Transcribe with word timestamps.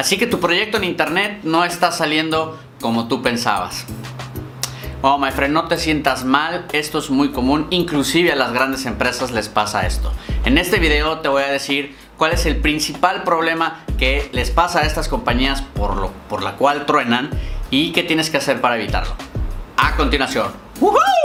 Así 0.00 0.16
que 0.16 0.26
tu 0.26 0.40
proyecto 0.40 0.78
en 0.78 0.84
internet 0.84 1.40
no 1.42 1.62
está 1.62 1.92
saliendo 1.92 2.58
como 2.80 3.06
tú 3.06 3.20
pensabas. 3.20 3.84
Oh, 5.02 5.18
my 5.18 5.30
friend, 5.30 5.52
no 5.52 5.68
te 5.68 5.76
sientas 5.76 6.24
mal, 6.24 6.64
esto 6.72 7.00
es 7.00 7.10
muy 7.10 7.32
común, 7.32 7.66
inclusive 7.68 8.32
a 8.32 8.34
las 8.34 8.54
grandes 8.54 8.86
empresas 8.86 9.30
les 9.30 9.50
pasa 9.50 9.86
esto. 9.86 10.10
En 10.46 10.56
este 10.56 10.78
video 10.78 11.18
te 11.18 11.28
voy 11.28 11.42
a 11.42 11.48
decir 11.48 11.94
cuál 12.16 12.32
es 12.32 12.46
el 12.46 12.56
principal 12.56 13.24
problema 13.24 13.84
que 13.98 14.30
les 14.32 14.50
pasa 14.50 14.78
a 14.78 14.86
estas 14.86 15.06
compañías 15.06 15.60
por, 15.60 15.94
lo, 15.98 16.12
por 16.30 16.42
la 16.42 16.52
cual 16.56 16.86
truenan 16.86 17.28
y 17.70 17.92
qué 17.92 18.02
tienes 18.02 18.30
que 18.30 18.38
hacer 18.38 18.62
para 18.62 18.76
evitarlo. 18.76 19.12
A 19.76 19.96
continuación. 19.96 20.50
My 20.80 21.19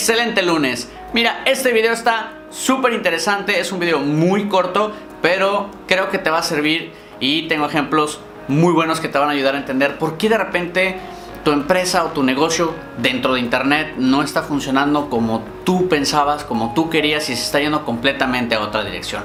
excelente 0.00 0.40
lunes. 0.40 0.90
Mira, 1.12 1.42
este 1.44 1.74
video 1.74 1.92
está 1.92 2.32
súper 2.48 2.94
interesante, 2.94 3.60
es 3.60 3.70
un 3.70 3.80
video 3.80 3.98
muy 3.98 4.48
corto, 4.48 4.92
pero 5.20 5.68
creo 5.86 6.08
que 6.08 6.16
te 6.16 6.30
va 6.30 6.38
a 6.38 6.42
servir 6.42 6.90
y 7.20 7.48
tengo 7.48 7.66
ejemplos 7.66 8.18
muy 8.48 8.72
buenos 8.72 8.98
que 8.98 9.08
te 9.08 9.18
van 9.18 9.28
a 9.28 9.32
ayudar 9.32 9.56
a 9.56 9.58
entender 9.58 9.98
por 9.98 10.16
qué 10.16 10.30
de 10.30 10.38
repente 10.38 10.96
tu 11.44 11.52
empresa 11.52 12.04
o 12.04 12.08
tu 12.12 12.22
negocio 12.22 12.72
dentro 12.96 13.34
de 13.34 13.40
internet 13.40 13.96
no 13.98 14.22
está 14.22 14.42
funcionando 14.42 15.10
como 15.10 15.44
tú 15.64 15.86
pensabas, 15.90 16.44
como 16.44 16.72
tú 16.72 16.88
querías 16.88 17.28
y 17.28 17.36
se 17.36 17.42
está 17.42 17.60
yendo 17.60 17.84
completamente 17.84 18.54
a 18.54 18.60
otra 18.60 18.82
dirección. 18.82 19.24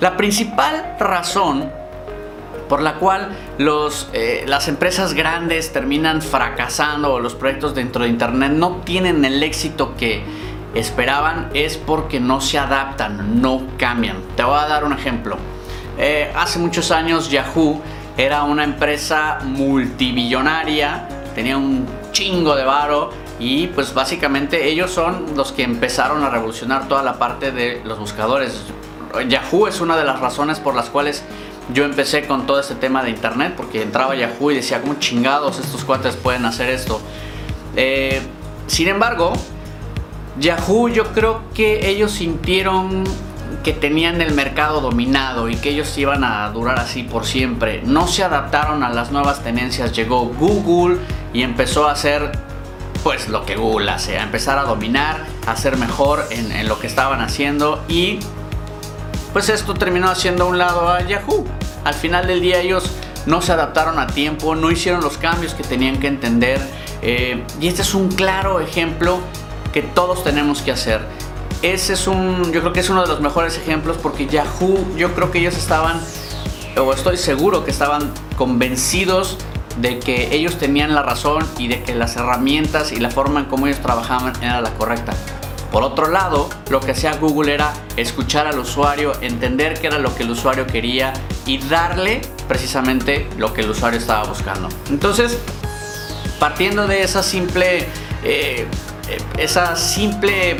La 0.00 0.18
principal 0.18 0.96
razón 1.00 1.72
por 2.72 2.80
la 2.80 2.94
cual 2.94 3.28
los, 3.58 4.08
eh, 4.14 4.44
las 4.46 4.66
empresas 4.66 5.12
grandes 5.12 5.74
terminan 5.74 6.22
fracasando 6.22 7.12
o 7.12 7.20
los 7.20 7.34
proyectos 7.34 7.74
dentro 7.74 8.04
de 8.04 8.08
internet 8.08 8.50
no 8.50 8.76
tienen 8.76 9.26
el 9.26 9.42
éxito 9.42 9.94
que 9.94 10.24
esperaban 10.74 11.50
es 11.52 11.76
porque 11.76 12.18
no 12.18 12.40
se 12.40 12.58
adaptan, 12.58 13.42
no 13.42 13.60
cambian. 13.76 14.16
Te 14.36 14.42
voy 14.42 14.58
a 14.58 14.66
dar 14.66 14.84
un 14.84 14.94
ejemplo. 14.94 15.36
Eh, 15.98 16.32
hace 16.34 16.58
muchos 16.60 16.90
años 16.92 17.30
Yahoo 17.30 17.78
era 18.16 18.44
una 18.44 18.64
empresa 18.64 19.40
multibillonaria, 19.44 21.06
tenía 21.34 21.58
un 21.58 21.86
chingo 22.10 22.56
de 22.56 22.64
varo 22.64 23.10
y 23.38 23.66
pues 23.66 23.92
básicamente 23.92 24.66
ellos 24.66 24.90
son 24.90 25.36
los 25.36 25.52
que 25.52 25.62
empezaron 25.62 26.24
a 26.24 26.30
revolucionar 26.30 26.88
toda 26.88 27.02
la 27.02 27.18
parte 27.18 27.52
de 27.52 27.82
los 27.84 27.98
buscadores. 27.98 28.62
Yahoo 29.28 29.66
es 29.66 29.82
una 29.82 29.94
de 29.94 30.04
las 30.04 30.20
razones 30.20 30.58
por 30.58 30.74
las 30.74 30.88
cuales 30.88 31.22
yo 31.72 31.84
empecé 31.84 32.26
con 32.26 32.46
todo 32.46 32.60
este 32.60 32.74
tema 32.74 33.02
de 33.02 33.10
internet 33.10 33.54
porque 33.56 33.82
entraba 33.82 34.14
Yahoo 34.14 34.50
y 34.50 34.56
decía, 34.56 34.80
¿cómo 34.80 34.94
chingados 34.94 35.58
estos 35.58 35.84
cuates 35.84 36.16
pueden 36.16 36.44
hacer 36.44 36.68
esto? 36.70 37.00
Eh, 37.76 38.20
sin 38.66 38.88
embargo, 38.88 39.32
Yahoo 40.38 40.88
yo 40.88 41.12
creo 41.12 41.42
que 41.54 41.88
ellos 41.88 42.12
sintieron 42.12 43.04
que 43.62 43.72
tenían 43.72 44.20
el 44.20 44.34
mercado 44.34 44.80
dominado 44.80 45.48
y 45.48 45.56
que 45.56 45.70
ellos 45.70 45.96
iban 45.98 46.24
a 46.24 46.48
durar 46.50 46.80
así 46.80 47.02
por 47.02 47.26
siempre. 47.26 47.82
No 47.84 48.08
se 48.08 48.24
adaptaron 48.24 48.82
a 48.82 48.90
las 48.90 49.12
nuevas 49.12 49.42
tendencias. 49.44 49.92
Llegó 49.92 50.24
Google 50.26 50.98
y 51.32 51.42
empezó 51.42 51.88
a 51.88 51.92
hacer 51.92 52.32
pues 53.04 53.28
lo 53.28 53.44
que 53.44 53.56
Google 53.56 53.90
hace, 53.90 54.18
a 54.18 54.22
empezar 54.22 54.58
a 54.58 54.62
dominar, 54.62 55.26
a 55.46 55.56
ser 55.56 55.76
mejor 55.76 56.24
en, 56.30 56.52
en 56.52 56.68
lo 56.68 56.78
que 56.78 56.86
estaban 56.86 57.20
haciendo 57.20 57.82
y 57.88 58.20
pues 59.32 59.48
esto 59.48 59.74
terminó 59.74 60.08
haciendo 60.08 60.44
a 60.44 60.46
un 60.46 60.58
lado 60.58 60.88
a 60.88 61.02
Yahoo. 61.02 61.44
Al 61.84 61.94
final 61.94 62.26
del 62.26 62.40
día 62.40 62.60
ellos 62.60 62.90
no 63.26 63.42
se 63.42 63.52
adaptaron 63.52 63.98
a 63.98 64.06
tiempo, 64.06 64.54
no 64.54 64.70
hicieron 64.70 65.00
los 65.00 65.18
cambios 65.18 65.54
que 65.54 65.62
tenían 65.62 65.98
que 65.98 66.08
entender. 66.08 66.60
Eh, 67.02 67.42
y 67.60 67.68
este 67.68 67.82
es 67.82 67.94
un 67.94 68.08
claro 68.08 68.60
ejemplo 68.60 69.20
que 69.72 69.82
todos 69.82 70.22
tenemos 70.22 70.62
que 70.62 70.72
hacer. 70.72 71.00
Ese 71.62 71.92
es 71.92 72.06
un, 72.06 72.52
yo 72.52 72.60
creo 72.60 72.72
que 72.72 72.80
es 72.80 72.90
uno 72.90 73.02
de 73.02 73.08
los 73.08 73.20
mejores 73.20 73.56
ejemplos 73.56 73.96
porque 73.96 74.26
Yahoo, 74.26 74.84
yo 74.96 75.14
creo 75.14 75.30
que 75.30 75.38
ellos 75.38 75.56
estaban, 75.56 76.00
o 76.76 76.92
estoy 76.92 77.16
seguro 77.16 77.64
que 77.64 77.70
estaban 77.70 78.12
convencidos 78.36 79.38
de 79.80 79.98
que 79.98 80.34
ellos 80.34 80.58
tenían 80.58 80.94
la 80.94 81.02
razón 81.02 81.46
y 81.58 81.68
de 81.68 81.82
que 81.82 81.94
las 81.94 82.16
herramientas 82.16 82.92
y 82.92 82.96
la 82.96 83.10
forma 83.10 83.40
en 83.40 83.46
cómo 83.46 83.66
ellos 83.66 83.80
trabajaban 83.80 84.34
era 84.42 84.60
la 84.60 84.70
correcta. 84.74 85.12
Por 85.72 85.82
otro 85.82 86.08
lado, 86.08 86.50
lo 86.68 86.80
que 86.80 86.92
hacía 86.92 87.14
Google 87.14 87.54
era 87.54 87.72
escuchar 87.96 88.46
al 88.46 88.58
usuario, 88.58 89.12
entender 89.22 89.80
qué 89.80 89.86
era 89.86 89.98
lo 89.98 90.14
que 90.14 90.22
el 90.22 90.30
usuario 90.30 90.66
quería 90.66 91.14
y 91.46 91.56
darle 91.56 92.20
precisamente 92.46 93.26
lo 93.38 93.54
que 93.54 93.62
el 93.62 93.70
usuario 93.70 93.98
estaba 93.98 94.24
buscando. 94.24 94.68
Entonces, 94.90 95.38
partiendo 96.38 96.86
de 96.86 97.02
esa 97.02 97.22
simple, 97.22 97.86
eh, 98.22 98.66
esa 99.38 99.74
simple 99.76 100.58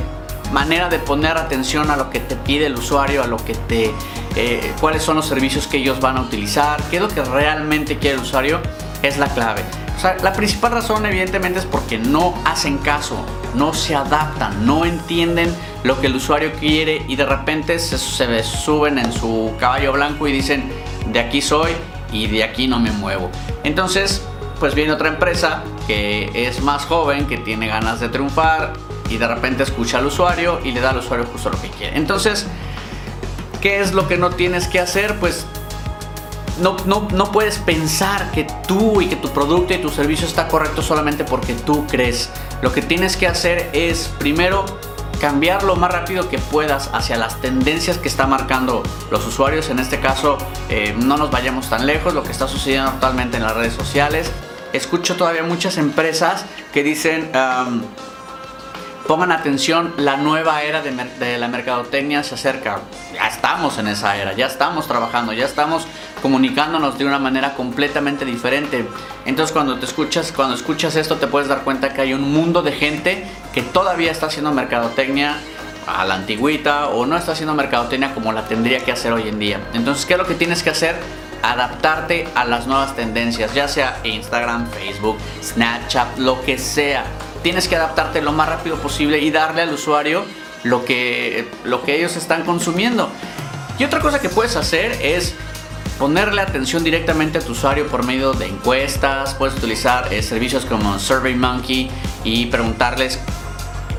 manera 0.50 0.88
de 0.88 0.98
poner 0.98 1.36
atención 1.36 1.90
a 1.90 1.96
lo 1.96 2.08
que 2.08 2.20
te 2.20 2.36
pide 2.36 2.66
el 2.66 2.74
usuario, 2.74 3.22
a 3.22 3.26
lo 3.26 3.36
que 3.36 3.54
te, 3.54 3.92
eh, 4.34 4.72
cuáles 4.80 5.02
son 5.02 5.16
los 5.16 5.26
servicios 5.26 5.66
que 5.66 5.76
ellos 5.76 6.00
van 6.00 6.16
a 6.16 6.22
utilizar, 6.22 6.82
qué 6.84 6.96
es 6.96 7.02
lo 7.02 7.08
que 7.08 7.22
realmente 7.22 7.98
quiere 7.98 8.16
el 8.16 8.22
usuario, 8.22 8.60
es 9.02 9.18
la 9.18 9.28
clave. 9.28 9.62
O 9.94 10.00
sea, 10.00 10.16
la 10.22 10.32
principal 10.32 10.72
razón 10.72 11.04
evidentemente 11.04 11.58
es 11.58 11.66
porque 11.66 11.98
no 11.98 12.34
hacen 12.44 12.78
caso, 12.78 13.26
no 13.54 13.74
se 13.74 13.94
adaptan, 13.94 14.66
no 14.66 14.84
entienden 14.84 15.54
lo 15.84 16.00
que 16.00 16.06
el 16.06 16.16
usuario 16.16 16.52
quiere 16.52 17.02
y 17.08 17.16
de 17.16 17.26
repente 17.26 17.78
se, 17.78 17.98
suben 17.98 18.98
en 18.98 19.12
su 19.12 19.52
caballo 19.58 19.92
blanco 19.92 20.28
y 20.28 20.32
dicen, 20.32 20.72
de 21.06 21.20
aquí 21.20 21.42
soy 21.42 21.72
y 22.12 22.26
de 22.26 22.44
aquí 22.44 22.68
no 22.68 22.78
me 22.78 22.90
muevo. 22.90 23.30
Entonces, 23.64 24.22
pues 24.60 24.74
viene 24.74 24.92
otra 24.92 25.08
empresa 25.08 25.62
que 25.86 26.30
es 26.34 26.62
más 26.62 26.84
joven, 26.84 27.26
que 27.26 27.38
tiene 27.38 27.66
ganas 27.66 28.00
de 28.00 28.08
triunfar 28.08 28.74
y 29.10 29.18
de 29.18 29.26
repente 29.26 29.62
escucha 29.62 29.98
al 29.98 30.06
usuario 30.06 30.60
y 30.64 30.72
le 30.72 30.80
da 30.80 30.90
al 30.90 30.98
usuario 30.98 31.26
justo 31.26 31.50
lo 31.50 31.60
que 31.60 31.69
quiere. 31.69 31.96
Entonces, 31.96 32.46
¿qué 33.60 33.80
es 33.80 33.92
lo 33.92 34.08
que 34.08 34.16
no 34.16 34.30
tienes 34.30 34.69
que 34.69 34.78
hacer? 34.78 35.19
Pues 35.19 35.46
no, 36.60 36.76
no, 36.86 37.32
puedes 37.32 37.58
pensar 37.58 38.30
que 38.32 38.46
tú 38.66 39.00
y 39.00 39.06
que 39.06 39.16
tu 39.16 39.28
producto 39.30 39.74
y 39.74 39.78
tu 39.78 39.88
servicio 39.88 40.26
está 40.26 40.48
correcto 40.48 40.82
solamente 40.82 41.24
porque 41.24 41.54
tú 41.54 41.86
crees. 41.86 42.30
Lo 42.60 42.72
que 42.72 42.82
tienes 42.82 43.16
que 43.16 43.26
hacer 43.26 43.70
es 43.72 44.10
primero 44.18 44.64
cambiar 45.20 45.62
lo 45.62 45.76
más 45.76 45.92
rápido 45.92 46.28
que 46.28 46.38
puedas 46.38 46.90
hacia 46.92 47.16
las 47.16 47.40
tendencias 47.40 47.98
que 47.98 48.08
está 48.08 48.26
marcando 48.26 48.82
los 49.10 49.26
usuarios. 49.26 49.70
En 49.70 49.78
este 49.78 50.00
caso, 50.00 50.38
eh, 50.68 50.94
no 50.96 51.16
nos 51.16 51.30
vayamos 51.30 51.70
tan 51.70 51.86
lejos, 51.86 52.12
lo 52.12 52.22
que 52.22 52.32
está 52.32 52.48
sucediendo 52.48 52.90
actualmente 52.90 53.36
en 53.36 53.44
las 53.44 53.54
redes 53.54 53.72
sociales. 53.72 54.30
Escucho 54.72 55.16
todavía 55.16 55.42
muchas 55.42 55.78
empresas 55.78 56.44
que 56.72 56.82
dicen... 56.82 57.30
Pongan 59.06 59.32
atención, 59.32 59.94
la 59.96 60.16
nueva 60.16 60.62
era 60.62 60.80
de, 60.80 61.38
la 61.38 61.48
mercadotecnia 61.48 62.22
se 62.22 62.36
acerca. 62.36 62.78
Ya 63.12 63.26
estamos 63.26 63.76
en 63.78 63.88
esa 63.88 64.16
era, 64.16 64.32
ya 64.32 64.46
estamos 64.46 64.86
trabajando, 64.86 65.32
ya 65.32 65.44
estamos 65.44 65.86
comunicándonos 66.22 66.98
de 66.98 67.04
una 67.04 67.18
manera 67.18 67.54
completamente 67.54 68.24
diferente. 68.24 68.88
Entonces 69.24 69.52
cuando 69.52 69.76
te 69.78 69.86
escuchas, 69.86 70.30
cuando 70.30 70.54
escuchas 70.54 70.94
esto 70.94 71.16
te 71.16 71.26
puedes 71.26 71.48
dar 71.48 71.62
cuenta 71.62 71.92
que 71.92 72.00
hay 72.00 72.14
un 72.14 72.32
mundo 72.32 72.62
de 72.62 72.72
gente 72.72 73.26
que 73.52 73.62
todavía 73.62 74.12
está 74.12 74.26
haciendo 74.26 74.52
mercadotecnia 74.52 75.36
a 75.86 76.04
la 76.04 76.14
antigüita 76.14 76.88
o 76.88 77.04
no 77.04 77.16
está 77.16 77.32
haciendo 77.32 77.54
mercadotecnia 77.54 78.14
como 78.14 78.32
la 78.32 78.44
tendría 78.44 78.78
que 78.78 78.92
hacer 78.92 79.12
hoy 79.12 79.28
en 79.28 79.40
día. 79.40 79.60
Entonces, 79.74 80.06
¿qué 80.06 80.14
es 80.14 80.19
lo 80.19 80.26
que 80.26 80.34
tienes 80.34 80.62
que 80.62 80.70
hacer? 80.70 80.94
Adaptarte 81.42 82.28
a 82.36 82.44
las 82.44 82.69
nuevas 82.69 82.94
tendencias, 82.94 83.52
ya 83.52 83.66
sea 83.66 83.98
Instagram, 84.04 84.69
Facebook, 84.69 85.19
Snapchat, 85.42 86.19
lo 86.19 86.40
que 86.42 86.56
sea 86.56 87.04
tienes 87.42 87.69
que 87.69 87.76
adaptarte 87.76 88.22
lo 88.22 88.32
más 88.32 88.48
rápido 88.48 88.76
posible 88.76 89.19
y 89.19 89.30
darle 89.30 89.62
al 89.62 89.72
usuario 89.72 90.25
lo 90.64 90.84
que, 90.84 91.48
lo 91.64 91.82
que 91.82 91.97
ellos 91.97 92.16
están 92.16 92.44
consumiendo. 92.44 93.10
Y 93.78 93.84
otra 93.84 94.00
cosa 94.00 94.20
que 94.20 94.28
puedes 94.28 94.56
hacer 94.56 94.92
es 95.03 95.34
ponerle 95.98 96.41
atención 96.41 96.84
directamente 96.84 97.38
a 97.38 97.41
tu 97.41 97.52
usuario 97.52 97.86
por 97.86 98.04
medio 98.04 98.32
de 98.32 98.47
encuestas, 98.47 99.34
puedes 99.34 99.56
utilizar 99.56 100.12
eh, 100.12 100.22
servicios 100.22 100.64
como 100.64 100.99
SurveyMonkey 100.99 101.90
y 102.25 102.46
preguntarles 102.46 103.19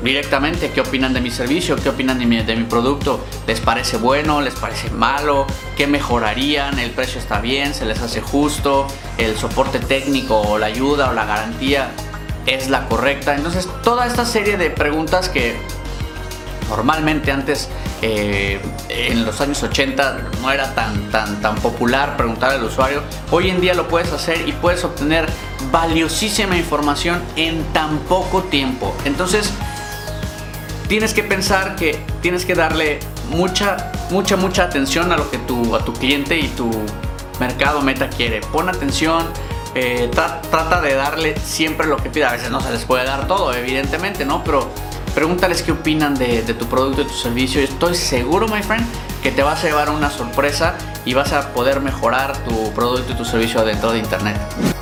directamente 0.02 0.70
qué 0.70 0.82
opinan 0.82 1.14
de 1.14 1.20
mi 1.20 1.30
servicio, 1.30 1.76
qué 1.76 1.88
opinan 1.88 2.18
de 2.18 2.26
mi, 2.26 2.42
de 2.42 2.56
mi 2.56 2.64
producto, 2.64 3.24
les 3.46 3.60
parece 3.60 3.96
bueno, 3.96 4.42
les 4.42 4.54
parece 4.54 4.90
malo, 4.90 5.46
qué 5.76 5.86
mejorarían, 5.86 6.78
el 6.78 6.90
precio 6.90 7.18
está 7.18 7.40
bien, 7.40 7.72
se 7.72 7.86
les 7.86 8.00
hace 8.00 8.20
justo, 8.20 8.86
el 9.16 9.36
soporte 9.36 9.78
técnico 9.78 10.40
o 10.40 10.58
la 10.58 10.66
ayuda 10.66 11.08
o 11.08 11.14
la 11.14 11.24
garantía 11.24 11.90
es 12.46 12.68
la 12.68 12.86
correcta. 12.88 13.34
Entonces, 13.34 13.68
toda 13.82 14.06
esta 14.06 14.24
serie 14.24 14.56
de 14.56 14.70
preguntas 14.70 15.28
que 15.28 15.56
normalmente 16.68 17.30
antes, 17.30 17.68
eh, 18.02 18.60
en 18.88 19.24
los 19.24 19.40
años 19.40 19.62
80, 19.62 20.18
no 20.42 20.50
era 20.50 20.74
tan, 20.74 21.10
tan, 21.10 21.40
tan 21.40 21.56
popular 21.56 22.16
preguntar 22.16 22.50
al 22.52 22.64
usuario, 22.64 23.02
hoy 23.30 23.50
en 23.50 23.60
día 23.60 23.74
lo 23.74 23.88
puedes 23.88 24.12
hacer 24.12 24.48
y 24.48 24.52
puedes 24.52 24.84
obtener 24.84 25.26
valiosísima 25.70 26.56
información 26.56 27.22
en 27.36 27.62
tan 27.72 27.98
poco 28.00 28.42
tiempo. 28.44 28.94
Entonces, 29.04 29.52
tienes 30.88 31.14
que 31.14 31.22
pensar 31.22 31.76
que 31.76 31.98
tienes 32.20 32.44
que 32.44 32.54
darle 32.54 33.00
mucha, 33.30 33.90
mucha, 34.10 34.36
mucha 34.36 34.64
atención 34.64 35.12
a 35.12 35.16
lo 35.16 35.30
que 35.30 35.38
tu, 35.38 35.74
a 35.74 35.84
tu 35.84 35.92
cliente 35.92 36.38
y 36.38 36.48
tu 36.48 36.70
mercado 37.40 37.80
meta 37.82 38.08
quiere. 38.08 38.40
Pon 38.40 38.68
atención 38.68 39.26
eh, 39.74 40.08
trata 40.12 40.80
de 40.80 40.94
darle 40.94 41.38
siempre 41.40 41.86
lo 41.86 41.96
que 41.96 42.10
pida. 42.10 42.30
A 42.30 42.32
veces 42.32 42.50
no 42.50 42.60
se 42.60 42.70
les 42.70 42.84
puede 42.84 43.04
dar 43.04 43.26
todo, 43.26 43.52
evidentemente, 43.52 44.24
¿no? 44.24 44.44
Pero 44.44 44.70
pregúntales 45.14 45.62
qué 45.62 45.72
opinan 45.72 46.14
de, 46.14 46.42
tu 46.42 46.66
producto 46.66 47.02
y 47.02 47.04
tu 47.04 47.14
servicio. 47.14 47.60
Estoy 47.60 47.94
seguro, 47.94 48.48
my 48.48 48.62
friend, 48.62 48.86
que 49.22 49.30
te 49.30 49.42
vas 49.42 49.62
a 49.64 49.66
llevar 49.66 49.90
una 49.90 50.10
sorpresa 50.10 50.74
y 51.04 51.14
vas 51.14 51.32
a 51.32 51.52
poder 51.52 51.80
mejorar 51.80 52.36
tu 52.44 52.72
producto 52.72 53.12
y 53.12 53.16
tu 53.16 53.24
servicio 53.24 53.64
dentro 53.64 53.92
de 53.92 53.98
internet. 53.98 54.36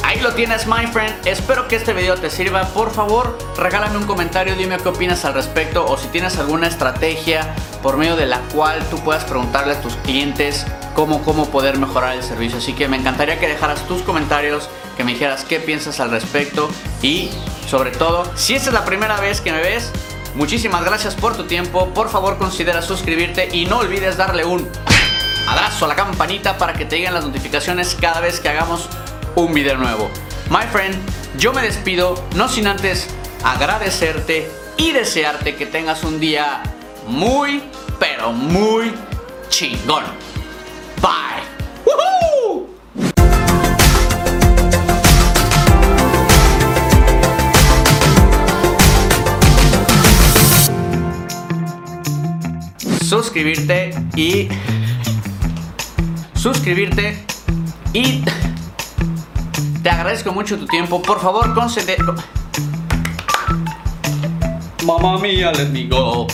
Ahí 0.05 0.21
lo 0.21 0.33
tienes, 0.33 0.67
my 0.67 0.87
friend. 0.87 1.15
Espero 1.27 1.69
que 1.69 1.77
este 1.77 1.93
video 1.93 2.17
te 2.17 2.29
sirva. 2.29 2.65
Por 2.67 2.91
favor, 2.91 3.39
regálame 3.57 3.97
un 3.97 4.05
comentario, 4.05 4.57
dime 4.57 4.77
qué 4.79 4.89
opinas 4.89 5.25
al 5.25 5.35
respecto 5.35 5.87
o 5.87 5.97
si 5.97 6.09
tienes 6.09 6.39
alguna 6.39 6.67
estrategia 6.67 7.55
por 7.83 7.97
medio 7.97 8.17
de 8.17 8.27
la 8.27 8.41
cual 8.55 8.83
tú 8.91 8.99
puedas 8.99 9.25
preguntarle 9.25 9.75
a 9.75 9.81
tus 9.81 9.97
clientes 9.97 10.67
cómo, 10.95 11.23
cómo 11.23 11.51
poder 11.51 11.79
mejorar 11.79 12.17
el 12.17 12.23
servicio. 12.23 12.59
Así 12.59 12.73
que 12.73 12.89
me 12.89 12.97
encantaría 12.97 13.39
que 13.39 13.49
dejaras 13.49 13.87
tus 13.87 14.03
comentarios, 14.03 14.69
que 14.97 15.05
me 15.05 15.13
dijeras 15.13 15.45
qué 15.45 15.61
piensas 15.61 16.01
al 16.01 16.11
respecto 16.11 16.69
y 17.03 17.31
sobre 17.69 17.91
todo, 17.91 18.31
si 18.35 18.55
esta 18.55 18.69
es 18.69 18.75
la 18.75 18.85
primera 18.85 19.21
vez 19.21 19.41
que 19.41 19.53
me 19.53 19.61
ves, 19.61 19.91
muchísimas 20.35 20.85
gracias 20.85 21.15
por 21.15 21.37
tu 21.37 21.45
tiempo. 21.45 21.89
Por 21.95 22.11
favor, 22.11 22.39
considera 22.39 22.83
suscribirte 22.83 23.49
y 23.53 23.67
no 23.67 23.79
olvides 23.79 24.17
darle 24.17 24.45
un 24.45 24.69
abrazo 25.47 25.87
a 25.87 25.89
la 25.89 25.97
campanita 25.97 26.59
para 26.59 26.75
que 26.75 26.85
te 26.85 26.97
lleguen 26.97 27.15
las 27.15 27.25
notificaciones 27.25 27.97
cada 27.99 28.21
vez 28.21 28.41
que 28.41 28.49
hagamos 28.49 28.89
un 29.35 29.55
video 29.55 29.77
nuevo. 29.77 30.11
My 30.51 30.67
friend, 30.71 30.97
yo 31.39 31.53
me 31.53 31.63
despido, 31.63 32.23
no 32.37 32.49
sin 32.49 32.67
antes 32.67 33.09
agradecerte 33.43 34.51
y 34.77 34.93
desearte 34.93 35.57
que 35.57 35.67
tengas 35.67 36.05
un 36.05 36.21
día 36.21 36.63
muy, 37.07 37.63
pero 37.99 38.33
muy 38.33 38.95
chingón. 39.49 40.05
Suscribirte 53.23 53.95
y 54.17 54.49
suscribirte 56.35 57.25
y 57.93 58.21
te 59.81 59.91
agradezco 59.91 60.33
mucho 60.33 60.59
tu 60.59 60.67
tiempo. 60.67 61.01
Por 61.01 61.21
favor, 61.21 61.55
concede. 61.55 61.97
Mamma 64.85 65.19
mía, 65.19 65.53
let 65.53 65.69
me 65.69 65.87
go. 65.87 66.27